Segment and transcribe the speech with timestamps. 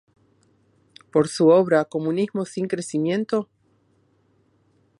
[1.11, 3.47] Por su obra "¿Comunismo sin crecimiento?